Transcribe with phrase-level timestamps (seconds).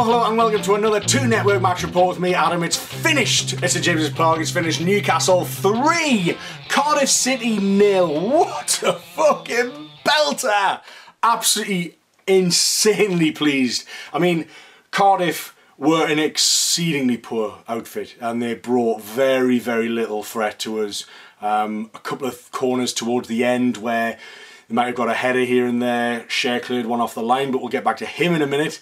[0.00, 2.62] Hello, hello, and welcome to another Toon Network match report with me, Adam.
[2.62, 3.62] It's finished.
[3.62, 4.40] It's a James's Park.
[4.40, 4.80] It's finished.
[4.80, 6.38] Newcastle three,
[6.70, 8.30] Cardiff City nil.
[8.30, 10.80] What a fucking belter!
[11.22, 13.86] Absolutely insanely pleased.
[14.10, 14.46] I mean,
[14.90, 21.04] Cardiff were an exceedingly poor outfit, and they brought very, very little threat to us.
[21.42, 24.18] Um, a couple of corners towards the end where
[24.66, 26.20] they might have got a header here and there.
[26.20, 28.80] Schär cleared one off the line, but we'll get back to him in a minute.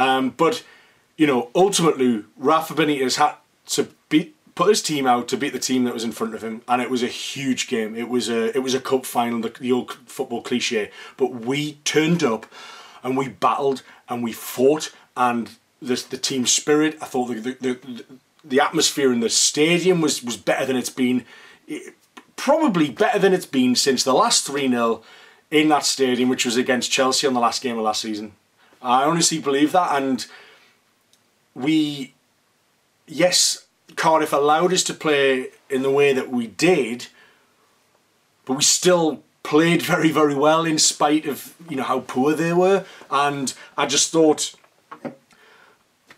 [0.00, 0.64] Um, but
[1.16, 3.34] you know, ultimately, Rafa Benitez had
[3.66, 6.42] to beat put his team out to beat the team that was in front of
[6.42, 7.94] him, and it was a huge game.
[7.94, 10.90] It was a it was a cup final, the, the old football cliche.
[11.16, 12.46] But we turned up,
[13.02, 15.50] and we battled, and we fought, and
[15.80, 16.96] the the team spirit.
[17.00, 18.04] I thought the the, the,
[18.42, 21.24] the atmosphere in the stadium was was better than it's been.
[21.68, 21.94] It,
[22.36, 25.02] probably better than it's been since the last 3 0
[25.50, 28.32] in that stadium, which was against Chelsea on the last game of last season.
[28.82, 30.26] I honestly believe that, and
[31.54, 32.14] we,
[33.06, 37.08] yes, Cardiff allowed us to play in the way that we did,
[38.44, 42.52] but we still played very, very well in spite of you know how poor they
[42.52, 44.54] were, and I just thought,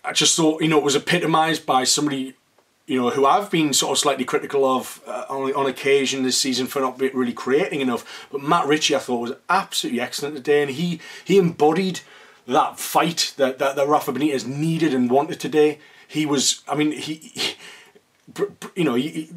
[0.05, 2.35] I just thought you know it was epitomised by somebody.
[2.85, 6.37] You know, who I've been sort of slightly critical of uh, on, on occasion this
[6.37, 8.27] season for not really creating enough.
[8.31, 12.01] But Matt Ritchie, I thought, was absolutely excellent today, and he he embodied
[12.47, 15.79] that fight that, that, that Rafa Benitez needed and wanted today.
[16.07, 17.55] He was, I mean, he, he
[18.75, 19.31] you know, he,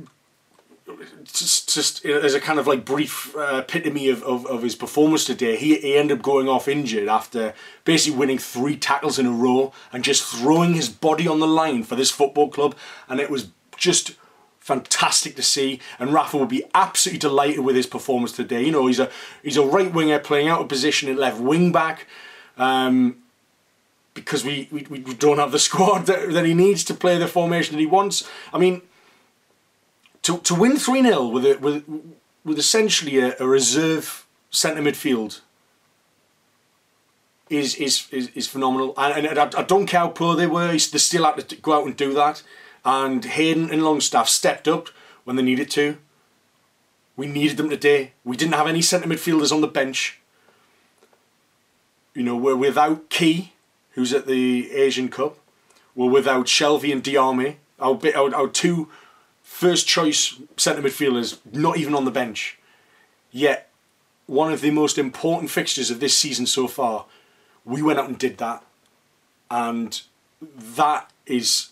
[1.23, 5.25] just, just as a kind of like brief uh, epitome of, of, of his performance
[5.25, 7.53] today, he, he ended up going off injured after
[7.83, 11.83] basically winning three tackles in a row and just throwing his body on the line
[11.83, 12.75] for this football club.
[13.09, 14.15] And it was just
[14.59, 15.79] fantastic to see.
[15.99, 18.63] And Rafa will be absolutely delighted with his performance today.
[18.63, 19.11] You know, he's a
[19.43, 22.07] he's a right winger playing out of position at left wing back
[22.57, 23.17] um,
[24.13, 27.27] because we, we, we don't have the squad that, that he needs to play the
[27.27, 28.27] formation that he wants.
[28.51, 28.81] I mean,
[30.23, 31.83] to, to win 3 0 with, a, with,
[32.43, 35.41] with essentially a, a reserve centre midfield
[37.49, 38.93] is, is, is, is phenomenal.
[38.97, 41.73] And, and I, I, don't care how poor they were, they still had to go
[41.73, 42.41] out and do that.
[42.83, 44.89] And Hayden and Longstaff stepped up
[45.25, 45.97] when they needed to.
[47.17, 48.13] We needed them today.
[48.23, 50.19] We didn't have any centre midfielders on the bench
[52.15, 53.53] you know, we're without Ki,
[53.91, 55.37] who's at the Asian Cup.
[55.93, 58.89] We're without Shelvey and Diame, our, our, our two
[59.43, 62.57] first choice centre midfielders, not even on the bench.
[63.31, 63.69] Yet,
[64.25, 67.05] one of the most important fixtures of this season so far,
[67.63, 68.63] we went out and did that.
[69.51, 70.01] And
[70.57, 71.71] that is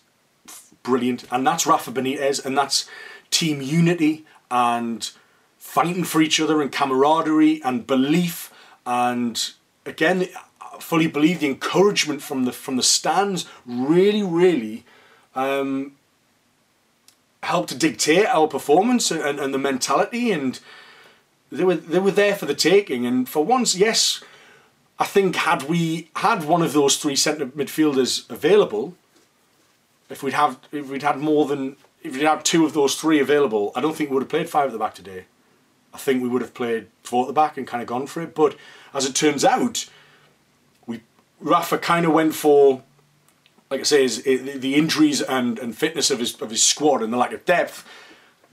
[0.84, 1.26] brilliant.
[1.32, 2.88] And that's Rafa Benitez, and that's
[3.32, 5.10] team unity and
[5.58, 8.54] fighting for each other and camaraderie and belief
[8.86, 9.54] and
[9.86, 10.28] again,
[10.62, 14.86] I fully believe the encouragement from the from the stands really, really
[15.36, 15.94] um,
[17.44, 20.60] helped to dictate our performance and, and the mentality, and
[21.52, 23.06] they were they were there for the taking.
[23.06, 24.24] And for once, yes,
[25.00, 28.96] I think had we had one of those three centre midfielders available,
[30.10, 33.20] if we'd have if we'd had more than if we'd had two of those three
[33.20, 35.26] available, I don't think we would have played five at the back today.
[35.94, 38.34] I think we would have played at the back and kind of gone for it.
[38.34, 38.56] But
[38.94, 39.90] as it turns out,
[40.88, 41.02] we
[41.40, 42.82] Rafa kind of went for,
[43.70, 47.14] like I say, his, the injuries and, and fitness of his of his squad and
[47.14, 47.88] the lack of depth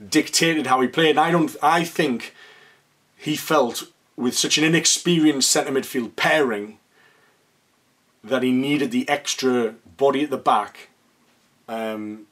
[0.07, 1.11] dictated how he played.
[1.11, 1.55] And I don't.
[1.63, 2.35] I think
[3.17, 3.85] he felt
[4.17, 6.79] with such an inexperienced centre midfield pairing
[8.23, 10.89] that he needed the extra body at the back
[11.69, 12.27] um,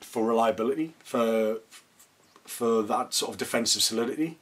[0.00, 1.58] for reliability, for
[2.44, 4.38] for that sort of defensive solidity.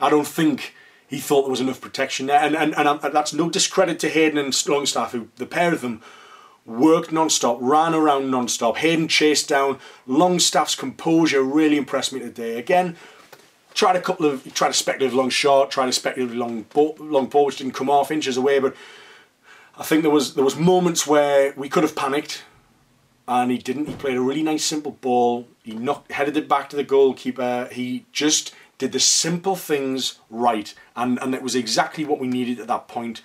[0.00, 0.74] I don't think
[1.06, 2.40] he thought there was enough protection there.
[2.40, 5.80] And, and, and, um, that's no discredit to Hayden and Longstaff, who the pair of
[5.80, 6.02] them
[6.64, 8.78] worked non-stop, ran around non-stop.
[8.78, 9.78] Hayden chased down.
[10.06, 12.58] Longstaff's composure really impressed me today.
[12.58, 12.96] Again,
[13.72, 17.26] tried a couple of, tried a speculative long shot, tried a speculative long ball, long
[17.26, 18.74] ball which didn't come off inches away, but
[19.78, 22.42] I think there was there was moments where we could have panicked
[23.28, 23.86] and he didn't.
[23.86, 25.46] He played a really nice simple ball.
[25.62, 27.68] He knocked, headed it back to the goalkeeper.
[27.70, 32.60] He just did the simple things right, and, and it was exactly what we needed
[32.60, 33.22] at that point.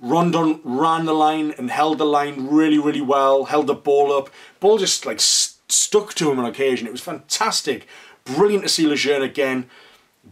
[0.00, 4.30] Rondon ran the line and held the line really, really well, held the ball up.
[4.60, 6.86] Ball just like st stuck to him on occasion.
[6.86, 7.86] It was fantastic.
[8.24, 9.70] Brilliant to see Lejeune again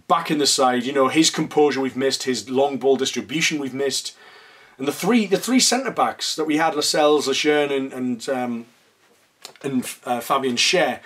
[0.07, 0.85] back in the side.
[0.85, 4.15] You know, his composure we've missed, his long ball distribution we've missed.
[4.77, 8.67] And the three the three centre backs that we had, Lascelles, Lejeune and, and, um,
[9.63, 11.01] and uh, Fabian Schär,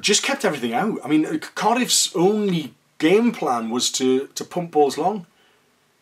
[0.00, 0.98] just kept everything out.
[1.04, 1.24] I mean,
[1.54, 5.26] Cardiff's only game plan was to, to pump balls long.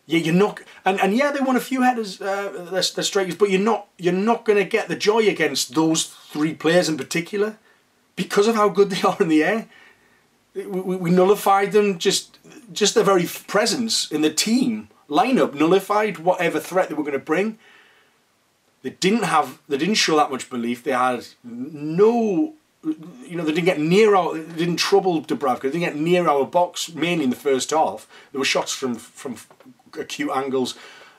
[0.06, 3.50] Yeah, you're not, and, and yeah, they won a few headers, uh, their, strikers, but
[3.50, 7.58] you're not you're not going to get the joy against those three players in particular
[8.16, 9.68] because of how good they are in the air.
[10.54, 12.38] We, we nullified them just
[12.72, 17.18] just their very presence in the team lineup nullified whatever threat they were going to
[17.18, 17.58] bring.
[18.82, 20.84] They didn't have they didn't show that much belief.
[20.84, 22.54] They had no
[22.84, 26.28] you know, they didn't get near our, they didn't trouble Dubravka, they didn't get near
[26.28, 28.06] our box, mainly in the first half.
[28.32, 29.36] There were shots from from
[29.98, 30.74] acute angles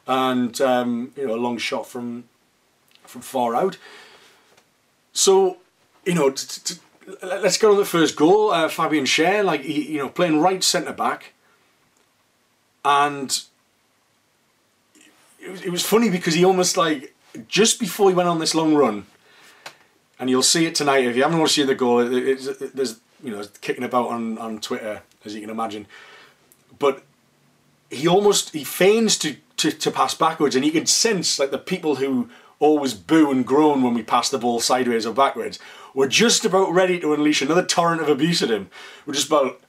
[0.07, 2.25] and, um, you know, a long shot from
[3.03, 3.77] from far out.
[5.11, 5.57] So,
[6.05, 6.33] you know,
[7.21, 8.51] let's go on the first goal.
[8.51, 11.33] Uh, Fabian Schär, like, he, you know, playing right centre back.
[12.85, 13.43] And
[15.39, 17.13] it was, it was funny because he almost like,
[17.47, 19.05] just before he went on this long run,
[20.19, 21.99] and you'll see it tonight if you haven't watched the goal.
[21.99, 25.87] It, it, there's you know kicking about on on Twitter as you can imagine,
[26.77, 27.03] but
[27.89, 31.57] he almost he feigns to, to to pass backwards, and you can sense like the
[31.57, 32.29] people who
[32.59, 35.59] always boo and groan when we pass the ball sideways or backwards.
[35.93, 38.69] We're just about ready to unleash another torrent of abuse at him.
[39.05, 39.59] We're just about,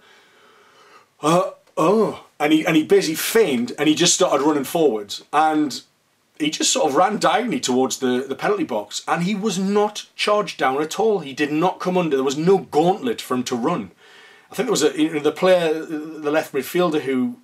[1.22, 5.82] uh, oh, and he and he basically feigned and he just started running forwards and
[6.40, 10.06] he just sort of ran diagonally towards the, the penalty box and he was not
[10.16, 11.20] charged down at all.
[11.20, 12.16] He did not come under.
[12.16, 13.92] There was no gauntlet for him to run.
[14.50, 17.36] I think there was a, you know, the player, the left midfielder who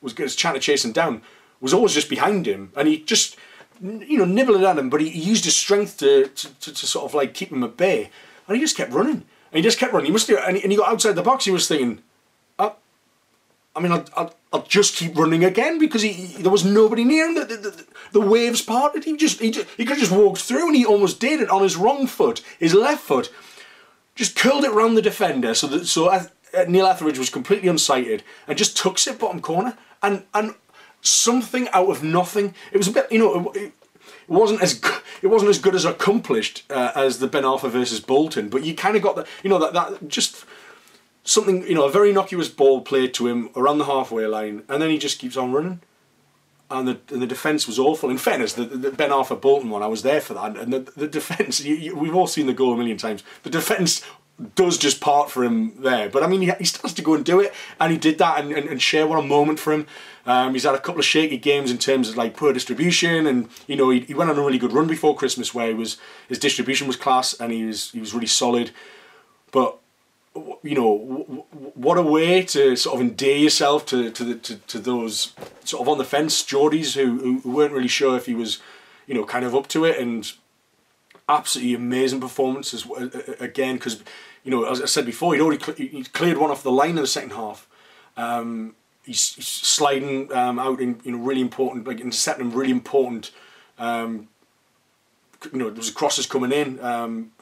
[0.00, 1.22] was trying to chase him down
[1.60, 3.36] was always just behind him and he just,
[3.80, 6.86] you know, nibbled at him, but he, he used his strength to, to, to, to,
[6.86, 8.10] sort of like keep him at bay.
[8.46, 9.24] And he just kept running.
[9.52, 10.06] And he just kept running.
[10.06, 11.44] He must have, and he, and he got outside the box.
[11.44, 12.02] He was thinking,
[13.74, 17.04] I mean, I'll, I'll, I'll, just keep running again because he, he, there was nobody
[17.04, 17.34] near him.
[17.34, 19.04] The, the, the, the waves parted.
[19.04, 21.62] He just he, just, he could just walked through and he almost did it on
[21.62, 23.32] his wrong foot, his left foot,
[24.14, 26.26] just curled it round the defender so that so uh,
[26.68, 30.54] Neil Etheridge was completely unsighted and just tucks it bottom corner and and
[31.00, 32.54] something out of nothing.
[32.72, 33.52] It was a bit you know.
[33.52, 33.72] It,
[34.28, 37.70] it wasn't as good, it wasn't as good as accomplished uh, as the Ben Arfa
[37.70, 40.44] versus Bolton, but you kind of got the you know that that just
[41.24, 44.82] something, you know, a very innocuous ball played to him around the halfway line, and
[44.82, 45.80] then he just keeps on running.
[46.70, 48.08] And the, and the defence was awful.
[48.08, 50.56] In fairness, the, the Ben Arfa Bolton one, I was there for that.
[50.56, 53.22] And the, the defence, we've all seen the goal a million times.
[53.42, 54.02] The defence
[54.54, 56.08] does just part for him there.
[56.08, 58.40] But I mean, he, he starts to go and do it, and he did that,
[58.40, 59.86] and, and, and Schär what a moment for him.
[60.24, 63.48] Um, he's had a couple of shaky games in terms of like poor distribution, and
[63.66, 65.98] you know he, he went on a really good run before Christmas where he was
[66.28, 68.70] his distribution was class and he was he was really solid.
[69.50, 69.78] But
[70.34, 70.96] you know,
[71.74, 75.32] what a way to sort of endear yourself to to, the, to, to those
[75.64, 78.60] sort of on the fence Geordies who, who weren't really sure if he was,
[79.06, 80.32] you know, kind of up to it, and
[81.28, 82.86] absolutely amazing performances
[83.40, 84.02] again because,
[84.44, 86.90] you know, as I said before, he'd already cl- he cleared one off the line
[86.90, 87.68] in the second half.
[88.16, 88.74] Um,
[89.04, 93.30] he's, he's sliding um, out in you know really important, like intercepting really important.
[93.78, 94.28] Um,
[95.52, 97.32] you know, there was crosses coming in um,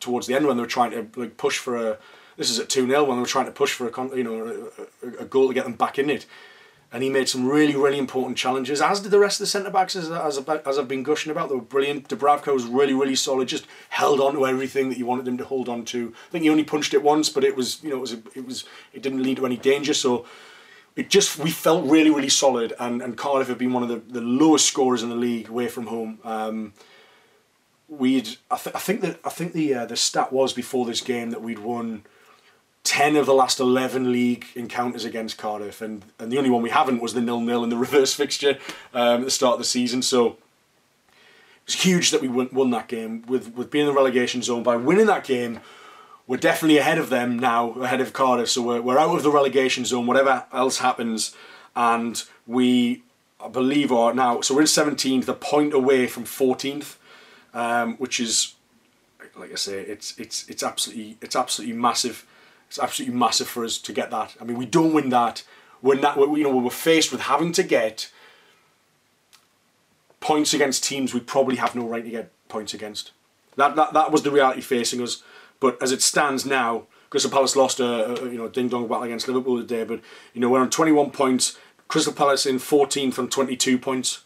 [0.00, 1.98] towards the end when they were trying to like push for a
[2.40, 4.70] this is at 2 0 when they were trying to push for a, you know,
[5.02, 6.24] a, a, goal to get them back in it.
[6.90, 9.68] And he made some really, really important challenges, as did the rest of the centre
[9.68, 11.50] backs, as, as, as I've been gushing about.
[11.50, 12.08] They were brilliant.
[12.08, 15.44] Dubravka was really, really solid, just held on to everything that you wanted them to
[15.44, 16.14] hold on to.
[16.28, 18.46] I think he only punched it once, but it was, you know, it was, it
[18.46, 18.64] was,
[18.94, 19.92] it didn't lead to any danger.
[19.92, 20.24] So
[20.96, 22.72] it just, we felt really, really solid.
[22.80, 25.68] And, and Cardiff have been one of the, the lowest scorers in the league away
[25.68, 26.18] from home.
[26.24, 26.72] Um,
[27.86, 31.02] we'd, I, th- I think that, I think the, uh, the stat was before this
[31.02, 32.04] game that we'd won
[32.84, 36.70] 10 of the last 11 league encounters against Cardiff, and, and the only one we
[36.70, 38.58] haven't was the nil nil in the reverse fixture
[38.94, 40.02] um, at the start of the season.
[40.02, 40.38] So
[41.64, 44.62] it's huge that we won, won that game with, with being in the relegation zone.
[44.62, 45.60] By winning that game,
[46.26, 48.48] we're definitely ahead of them now, ahead of Cardiff.
[48.48, 51.34] So we're, we're out of the relegation zone, whatever else happens,
[51.76, 53.02] and we,
[53.42, 54.40] I believe, are now.
[54.40, 56.96] So we're in 17th, a point away from 14th,
[57.52, 58.54] um, which is,
[59.36, 62.26] like I say, it's it's it's absolutely it's absolutely massive
[62.70, 64.36] it's absolutely massive for us to get that.
[64.40, 65.42] I mean, we don't win that.
[65.82, 68.12] We're not, you know, we're faced with having to get
[70.20, 73.10] points against teams we probably have no right to get points against.
[73.56, 75.24] That that, that was the reality facing us.
[75.58, 79.02] But as it stands now, Crystal Palace lost a, a you know ding dong battle
[79.02, 79.82] against Liverpool today.
[79.82, 80.00] But
[80.32, 81.58] you know we're on 21 points.
[81.88, 84.22] Crystal Palace in 14th from 22 points.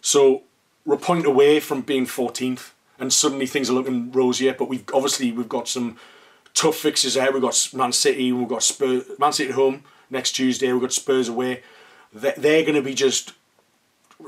[0.00, 0.44] So
[0.86, 4.54] we're a point away from being 14th, and suddenly things are looking rosier.
[4.54, 5.98] But we've obviously we've got some
[6.54, 7.34] tough fixes ahead.
[7.34, 10.72] We've got Man City, we've got Spurs, Man City at home next Tuesday.
[10.72, 11.62] We've got Spurs away.
[12.12, 13.32] They're going to be just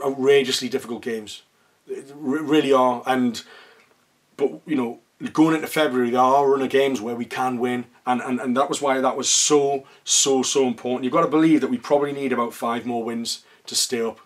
[0.04, 1.42] outrageously difficult games.
[1.87, 3.02] They really are.
[3.06, 3.42] And
[4.37, 4.99] but you know,
[5.33, 8.56] going into February, there are run of games where we can win, and, and and
[8.56, 11.04] that was why that was so so so important.
[11.04, 14.18] You've got to believe that we probably need about five more wins to stay up.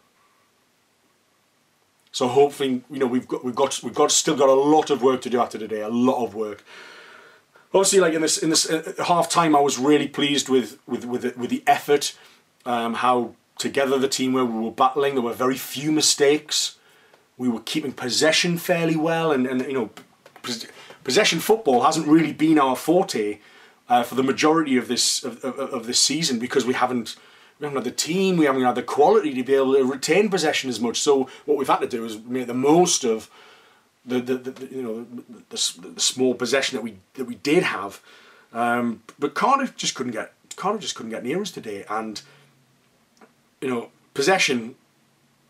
[2.13, 5.03] So hopefully, you know, we've got we've got we've got still got a lot of
[5.03, 5.83] work to do after today.
[5.83, 6.65] A lot of work.
[7.73, 11.05] Obviously, like in this in this uh, half time, I was really pleased with with
[11.05, 12.17] with the, with the effort,
[12.67, 14.45] um, how together the team were.
[14.45, 15.15] We were battling.
[15.15, 16.79] There were very few mistakes.
[17.39, 19.91] We were keeping possession fairly well, and and you know,
[21.05, 23.39] possession football hasn't really been our forte
[23.89, 27.17] uh, for the majority of this of, of, of this season because we haven't
[27.61, 30.29] we haven't had the team, we haven't had the quality to be able to retain
[30.31, 30.99] possession as much.
[30.99, 33.31] So what we've had to do is make the most of
[34.05, 35.07] the, the, the you know
[35.49, 38.01] the, the, small possession that we that we did have.
[38.53, 42.21] Um, but Cardiff just couldn't get Cardiff just couldn't get near us today, and
[43.61, 44.77] you know possession.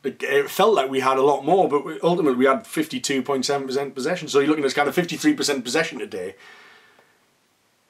[0.03, 3.45] It, felt like we had a lot more, but ultimately we had fifty two point
[3.45, 4.29] seven percent possession.
[4.29, 6.35] So you're looking at kind of fifty three percent possession today.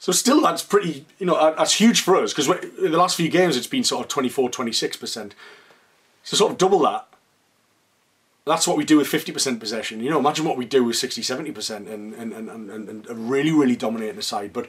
[0.00, 3.54] So still, that's pretty, you know, that's huge for us because the last few games
[3.54, 5.32] it's been sort of 24, 26%.
[6.22, 7.06] So sort of double that.
[8.46, 10.00] That's what we do with 50% possession.
[10.00, 13.52] You know, imagine what we do with 60, 70% and, and, and, and, and really,
[13.52, 14.52] really dominating the side.
[14.52, 14.68] But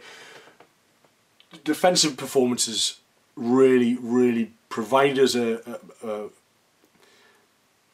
[1.63, 2.99] defensive performances
[3.35, 6.29] really, really provided us a, a, a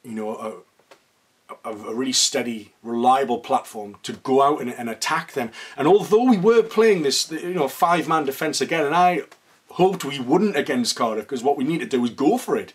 [0.04, 5.34] you know, a, a, a really steady, reliable platform to go out and, and attack
[5.34, 5.52] them.
[5.76, 9.24] And although we were playing this, you know, five-man defence again, and I
[9.72, 12.74] hoped we wouldn't against Cardiff because what we need to do is go for it.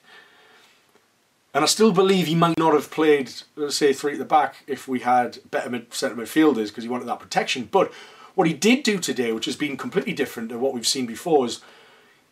[1.54, 4.64] And I still believe he might not have played, let's say, three at the back
[4.66, 7.68] if we had better mid- centre midfielders because he wanted that protection.
[7.70, 7.92] But
[8.34, 11.44] what he did do today, which has been completely different to what we've seen before,
[11.44, 11.60] is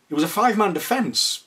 [0.09, 1.45] it was a five-man defence,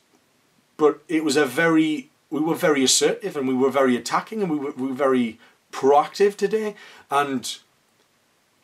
[0.76, 4.50] but it was a very we were very assertive and we were very attacking and
[4.50, 5.38] we were, we were very
[5.70, 6.74] proactive today.
[7.08, 7.56] And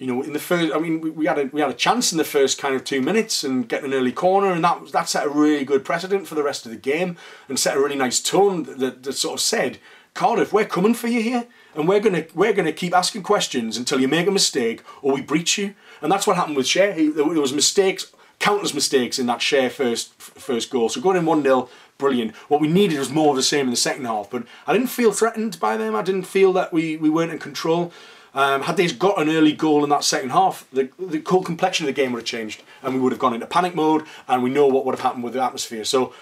[0.01, 2.11] you know, in the first, I mean, we, we, had a we had a chance
[2.11, 5.11] in the first kind of two minutes and getting an early corner, and that that
[5.11, 7.19] set a really good precedent for the rest of the game
[7.51, 9.79] and set a really nice tone that, that sort of said,
[10.15, 14.01] Cardiff, we're coming for you here, and we're gonna we're gonna keep asking questions until
[14.01, 16.97] you make a mistake or we breach you, and that's what happened with Schär.
[16.97, 20.89] He, there was mistakes, countless mistakes in that Schär first first goal.
[20.89, 22.35] So going in one 0 brilliant.
[22.49, 24.89] What we needed was more of the same in the second half, but I didn't
[24.89, 25.95] feel threatened by them.
[25.95, 27.93] I didn't feel that we, we weren't in control.
[28.33, 31.95] Um, had they got an early goal in that second half, the, the complexion of
[31.95, 34.51] the game would have changed and we would have gone into panic mode and we
[34.51, 35.85] know what would have happened with the atmosphere.
[35.85, 36.15] So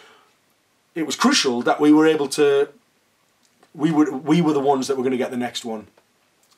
[0.94, 2.70] it was crucial that we were able to,
[3.74, 5.86] we, would, we were the ones that were going to get the next one.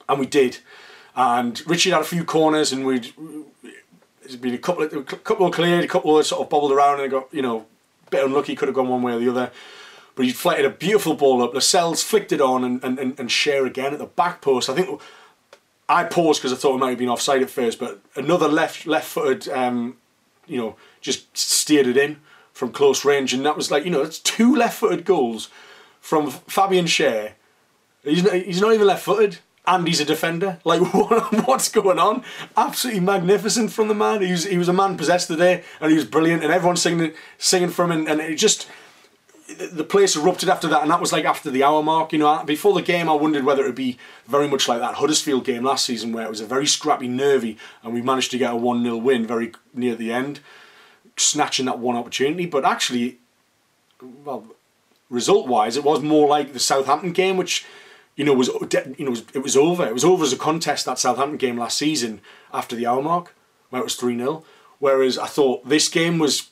[0.09, 0.59] And we did.
[1.17, 3.13] And Ritchie had a few corners and we'd,
[4.23, 6.71] there's been a couple of, a couple of cleared, a couple of sort of bobbled
[6.71, 7.67] around and got, you know,
[8.07, 9.51] a bit unlucky, could have gone one way or the other.
[10.15, 11.55] But he flighted a beautiful ball up.
[11.55, 14.69] Lascelles flicked it on and, and, and, Schär again at the back post.
[14.69, 15.01] I think
[15.91, 18.87] I paused because I thought it might have been offside at first, but another left
[18.87, 19.97] left footed, um,
[20.47, 22.21] you know, just steered it in
[22.53, 25.51] from close range, and that was like you know, it's two left footed goals
[26.01, 27.33] from Fabian Schär.
[28.05, 30.59] He's not, he's not even left footed and he's a defender.
[30.65, 32.23] Like, what, what's going on?
[32.57, 34.23] Absolutely magnificent from the man.
[34.23, 37.13] He was, he was a man possessed today, and he was brilliant, and everyone singing
[37.37, 38.69] singing from him, and it just
[39.55, 42.13] the place erupted after that, and that was like after the hour mark.
[42.13, 44.97] You know, before the game, I wondered whether it would be very much like that
[44.97, 48.39] Huddersfield game last season, where it was a very scrappy, nervy, and we managed to
[48.39, 50.41] get a one 0 win very near the end,
[51.17, 52.47] snatching that one opportunity.
[52.47, 53.19] But actually,
[54.25, 54.45] well,
[55.09, 57.67] result wise, it was more like the Southampton game, which
[58.17, 59.87] you know, was you know, it was over.
[59.87, 62.21] It was over as a contest that Southampton game last season
[62.53, 63.35] after the hour mark,
[63.71, 64.45] where it was three 0
[64.79, 66.50] Whereas I thought this game was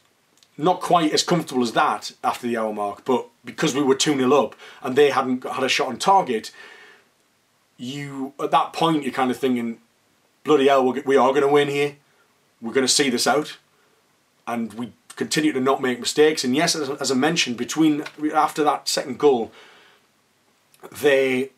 [0.59, 4.15] not quite as comfortable as that after the hour mark, but because we were two
[4.15, 6.51] 0 up and they hadn't had a shot on target,
[7.77, 9.79] you at that point you're kind of thinking,
[10.43, 11.97] bloody hell, we are going to win here.
[12.61, 13.57] We're going to see this out,
[14.49, 16.43] and we continue to not make mistakes.
[16.43, 18.03] And yes, as, as I mentioned, between
[18.35, 19.53] after that second goal,
[21.01, 21.51] they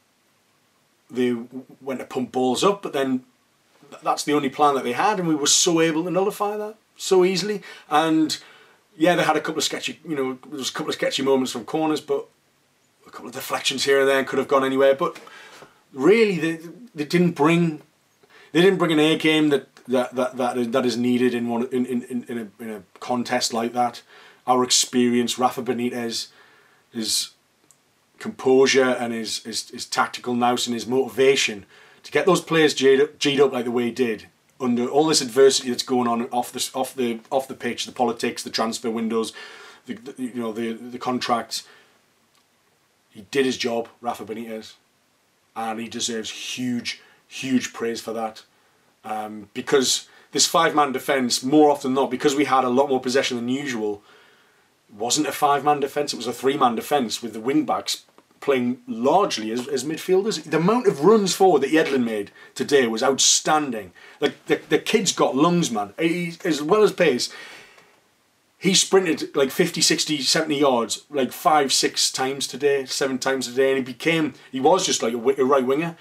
[1.11, 1.37] they
[1.81, 3.25] went to pump balls up, but then
[4.03, 6.77] that's the only plan that they had, and we were so able to nullify that
[6.97, 7.63] so easily.
[7.89, 8.39] And
[9.01, 11.23] yeah, they had a couple of sketchy, you know, there was a couple of sketchy
[11.23, 12.29] moments from corners, but
[13.07, 14.95] a couple of deflections here and there could have gone anywhere.
[14.95, 15.19] But
[15.95, 16.61] really, they
[16.95, 17.81] they didn't bring
[18.53, 21.49] they didn't bring an A game that that that that is, that is needed in
[21.49, 24.03] one in, in, in, a, in a contest like that.
[24.47, 26.29] Our experience, Rafa Benitez,
[26.93, 27.31] his
[28.19, 31.65] composure and his, his, his tactical nous and his motivation
[32.03, 34.27] to get those players G'd up, G'd up like the way he did
[34.61, 37.93] under all this adversity that's going on off the off the off the pitch, the
[37.93, 39.33] politics, the transfer windows,
[39.87, 41.65] the, the you know the the contracts.
[43.11, 44.75] He did his job, Rafa Benitez,
[45.57, 48.43] and he deserves huge huge praise for that,
[49.05, 52.89] um, because this five man defence more often than not because we had a lot
[52.89, 54.03] more possession than usual
[54.97, 58.05] wasn't a five man defence, it was a three man defence with the wing backs
[58.41, 60.43] playing largely as, as midfielders.
[60.43, 63.93] The amount of runs forward that Yedlin made today was outstanding.
[64.21, 65.93] Like the, the kid's got lungs, man.
[65.99, 67.33] He, as well as pace,
[68.59, 73.53] he sprinted like 50, 60, 70 yards like five, six times today, seven times a
[73.53, 75.97] day, and he became, he was just like a, a right winger,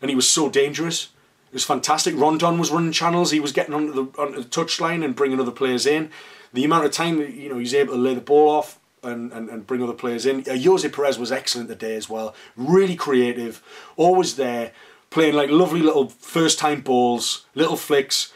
[0.00, 1.08] and he was so dangerous.
[1.48, 2.14] It was fantastic.
[2.16, 3.30] Rondon was running channels.
[3.30, 6.10] He was getting onto the onto the touchline and bringing other players in.
[6.52, 9.32] The amount of time that you know he's able to lay the ball off and,
[9.32, 10.40] and, and bring other players in.
[10.40, 12.34] Uh, Ayoze Perez was excellent today as well.
[12.56, 13.62] Really creative,
[13.96, 14.72] always there,
[15.10, 18.32] playing like lovely little first time balls, little flicks.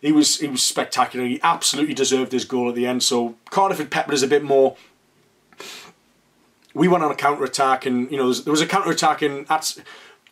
[0.00, 1.26] He was he was spectacular.
[1.26, 3.02] He absolutely deserved his goal at the end.
[3.02, 4.76] So Cardiff had peppered us a bit more.
[6.72, 9.46] We went on a counter attack, and you know there was a counter attack, and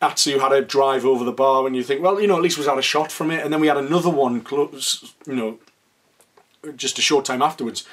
[0.01, 2.57] Atsu had a drive over the bar, and you think, well, you know, at least
[2.57, 5.59] we had a shot from it, and then we had another one close, you know,
[6.77, 7.85] just a short time afterwards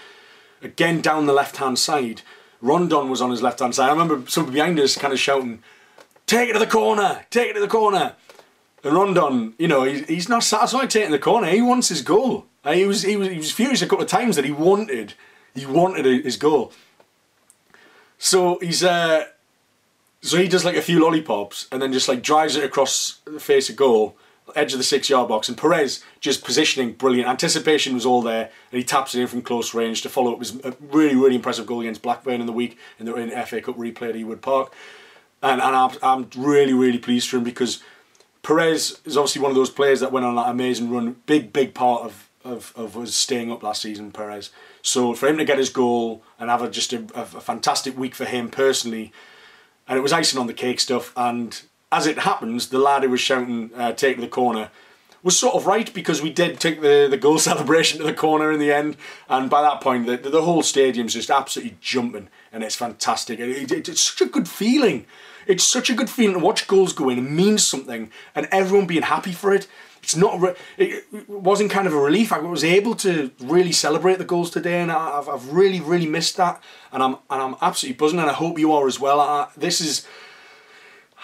[0.62, 2.22] again down the left hand side.
[2.62, 3.90] Rondon was on his left hand side.
[3.90, 5.62] I remember somebody behind us kind of shouting,
[6.26, 7.26] "Take it to the corner!
[7.30, 8.16] Take it to the corner!"
[8.84, 11.48] And Rondon, you know, he's, he's not satisfied taking the corner.
[11.48, 12.46] He wants his goal.
[12.64, 15.14] Uh, he was he was he was furious a couple of times that he wanted
[15.54, 16.72] he wanted his goal.
[18.18, 19.26] So he's uh,
[20.22, 23.40] so he does like a few lollipops and then just like drives it across the
[23.40, 24.18] face of goal
[24.56, 27.28] edge of the six yard box, and Perez just positioning brilliant.
[27.28, 30.40] Anticipation was all there, and he taps it in from close range to follow up
[30.40, 33.78] his really, really impressive goal against Blackburn in the week in the in FA Cup
[33.78, 34.74] replay at Ewood Park.
[35.42, 37.82] And, and I'm, I'm really, really pleased for him because
[38.42, 41.74] Perez is obviously one of those players that went on that amazing run, big, big
[41.74, 44.50] part of, of, of us staying up last season, Perez.
[44.82, 48.16] So for him to get his goal and have a, just a, a fantastic week
[48.16, 49.12] for him personally,
[49.88, 51.62] and it was icing on the cake stuff, and
[51.92, 54.70] as it happens, the lad who was shouting, uh, take the corner,
[55.24, 58.52] was sort of right because we did take the, the goal celebration to the corner
[58.52, 58.96] in the end.
[59.28, 63.40] And by that point, the, the whole stadium's just absolutely jumping and it's fantastic.
[63.40, 65.06] It, it, it's such a good feeling.
[65.48, 67.18] It's such a good feeling to watch goals go in.
[67.18, 69.68] It means something and everyone being happy for it.
[70.02, 70.56] It's not.
[70.78, 72.32] It wasn't kind of a relief.
[72.32, 76.38] I was able to really celebrate the goals today, and I've, I've really, really missed
[76.38, 76.62] that.
[76.92, 79.20] And I'm and I'm absolutely buzzing, and I hope you are as well.
[79.20, 80.06] I, this is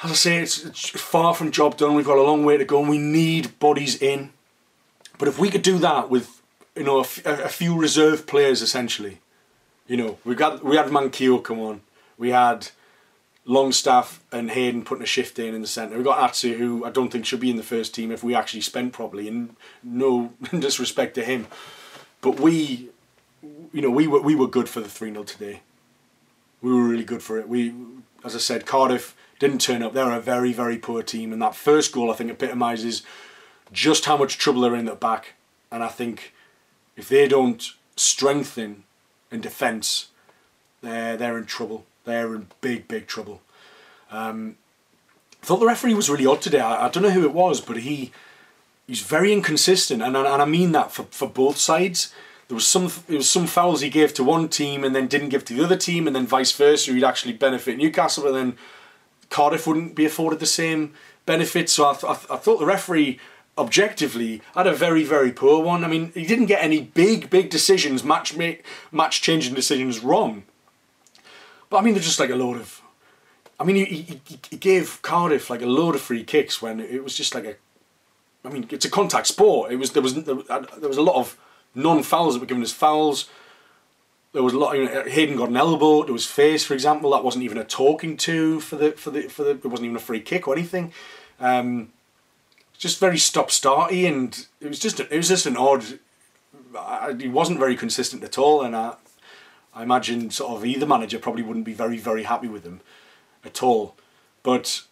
[0.03, 1.95] as I say, it's, it's far from job done.
[1.95, 4.31] We've got a long way to go, and we need bodies in.
[5.19, 6.41] But if we could do that with,
[6.75, 9.19] you know, a, few reserve players, essentially,
[9.87, 11.81] you know, we got we had Manquillo come on,
[12.17, 12.69] we had
[13.45, 15.97] Longstaff and Hayden putting a shift in in the centre.
[15.97, 18.33] We got Atsu, who I don't think should be in the first team if we
[18.33, 21.45] actually spent properly, and no disrespect to him,
[22.21, 22.89] but we,
[23.71, 25.61] you know, we were we were good for the three 0 today.
[26.63, 27.47] We were really good for it.
[27.47, 27.73] We,
[28.23, 29.93] as I said, Cardiff didn't turn up.
[29.93, 31.33] They're a very, very poor team.
[31.33, 33.01] And that first goal, I think, epitomises
[33.73, 35.33] just how much trouble they're in at the back.
[35.71, 36.31] And I think
[36.95, 38.83] if they don't strengthen
[39.31, 40.09] in defence,
[40.81, 41.85] they're, they're in trouble.
[42.05, 43.41] They're in big, big trouble.
[44.11, 44.57] Um,
[45.41, 46.59] I thought the referee was really odd today.
[46.59, 48.11] I, I don't know who it was, but he
[48.85, 50.03] he's very inconsistent.
[50.03, 52.13] And, and I mean that for, for both sides
[52.47, 55.29] there was some there was some fouls he gave to one team and then didn't
[55.29, 58.57] give to the other team and then vice versa he'd actually benefit Newcastle but then
[59.31, 60.93] Cardiff wouldn't be afforded the same
[61.25, 61.73] benefits.
[61.73, 63.19] So I, th- I, th- I thought the referee
[63.57, 65.83] objectively had a very very poor one.
[65.83, 70.43] I mean, he didn't get any big big decisions, match make, match changing decisions wrong.
[71.69, 72.81] But I mean, they're just like a load of.
[73.59, 77.03] I mean, he, he, he gave Cardiff like a load of free kicks when it
[77.03, 77.55] was just like a.
[78.43, 79.71] I mean, it's a contact sport.
[79.71, 81.37] It was there was there was a lot of
[81.73, 83.29] non fouls that were given as fouls.
[84.33, 84.77] There was a lot.
[84.77, 87.11] You know, Hayden got an elbow to his face, for example.
[87.11, 89.51] That wasn't even a talking to for the for the for the.
[89.51, 90.93] It wasn't even a free kick or anything.
[91.39, 91.91] Um,
[92.77, 95.83] just very stop starty, and it was just a, it was just an odd.
[97.19, 98.95] he wasn't very consistent at all, and I,
[99.73, 102.79] I imagine sort of either manager probably wouldn't be very very happy with him,
[103.43, 103.95] at all.
[104.43, 104.83] But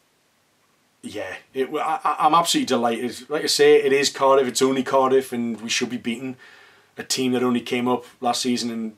[1.02, 3.30] yeah, it, I, I'm absolutely delighted.
[3.30, 4.47] Like I say, it is Cardiff.
[4.47, 6.36] It's only Cardiff, and we should be beating
[6.97, 8.95] a team that only came up last season and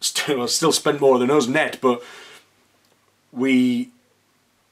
[0.04, 2.02] still still spent more than us net, but
[3.32, 3.90] we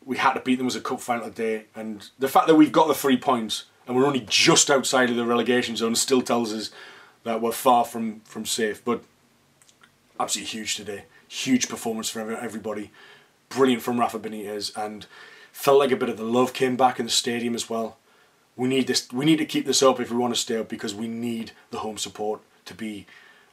[0.05, 2.73] we had to beat them as a cup final today, and the fact that we've
[2.73, 6.53] got the three points and we're only just outside of the relegation zone still tells
[6.53, 6.71] us
[7.25, 8.85] that we're far from from safe.
[8.85, 9.03] But
[10.21, 12.91] absolutely huge today, huge performance for everybody,
[13.49, 15.07] brilliant from Rafa Benitez, and
[15.53, 17.97] felt like a bit of the love came back in the stadium as well.
[18.57, 19.11] We need this.
[19.11, 21.53] We need to keep this up if we want to stay up because we need
[21.71, 23.07] the home support to be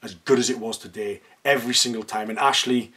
[0.05, 2.29] as good as it was today every single time.
[2.29, 2.93] And Ashley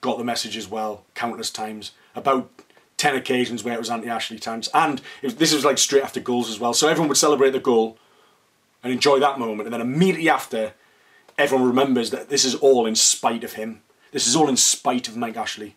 [0.00, 2.50] got the message as well countless times about
[2.98, 6.50] 10 occasions where it was anti-Ashley times and it, this was like straight after goals
[6.50, 7.96] as well so everyone would celebrate the goal
[8.82, 10.72] and enjoy that moment and then immediately after
[11.38, 13.80] everyone remembers that this is all in spite of him.
[14.10, 15.76] This is all in spite of Mike Ashley.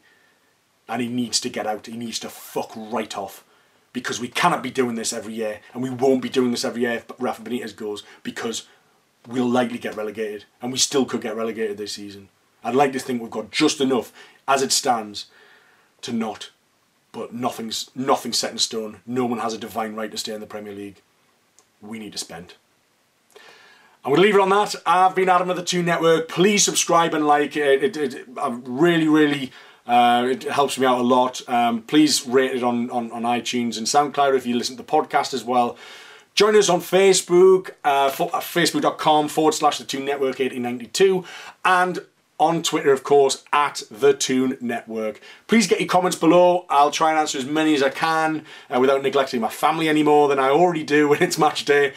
[0.90, 1.86] And he needs to get out.
[1.86, 3.46] He needs to fuck right off.
[3.94, 5.60] Because we cannot be doing this every year.
[5.74, 8.04] And we won't be doing this every year if Rafa Benitez goes.
[8.24, 8.68] Because
[9.28, 10.46] we'll likely get relegated.
[10.62, 12.30] And we still could get relegated this season.
[12.64, 14.14] I'd like to think we've got just enough,
[14.48, 15.26] as it stands,
[16.02, 16.52] to not.
[17.12, 19.02] But nothing's nothing's set in stone.
[19.06, 21.02] No one has a divine right to stay in the Premier League.
[21.82, 22.54] We need to spend.
[24.04, 24.74] I'm going to leave it on that.
[24.84, 26.28] I've been Adam of the Toon Network.
[26.28, 27.84] Please subscribe and like it.
[27.84, 29.52] It, it, it really, really,
[29.86, 31.48] uh, it helps me out a lot.
[31.48, 34.92] Um, please rate it on, on, on iTunes and SoundCloud if you listen to the
[34.92, 35.78] podcast as well.
[36.34, 41.26] Join us on Facebook, uh, uh, facebook.com forward slash the Toon Network 1892,
[41.66, 42.00] and
[42.40, 45.22] on Twitter, of course, at the Toon Network.
[45.48, 46.66] Please get your comments below.
[46.70, 50.02] I'll try and answer as many as I can uh, without neglecting my family any
[50.02, 51.94] more than I already do when it's match day.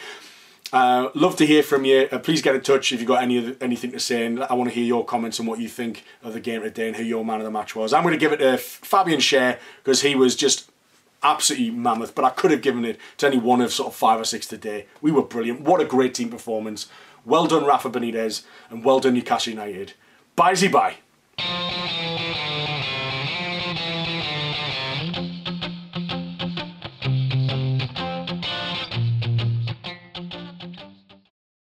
[0.71, 2.07] Uh, love to hear from you.
[2.11, 4.25] Uh, please get in touch if you've got any anything to say.
[4.25, 6.87] And I want to hear your comments on what you think of the game today
[6.87, 7.93] and who your man of the match was.
[7.93, 10.69] I'm going to give it to Fabian Schär because he was just
[11.25, 12.15] absolutely mammoth.
[12.15, 14.47] But I could have given it to any one of sort of five or six
[14.47, 14.85] today.
[15.01, 15.61] We were brilliant.
[15.61, 16.87] What a great team performance.
[17.25, 19.93] Well done, Rafa Benitez, and well done, Newcastle United.
[20.35, 21.64] Bye, bye.